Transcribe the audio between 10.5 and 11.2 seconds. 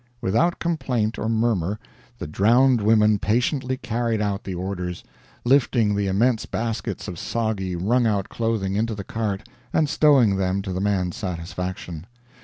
to the man's